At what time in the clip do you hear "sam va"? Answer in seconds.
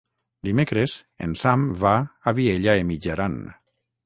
1.41-1.93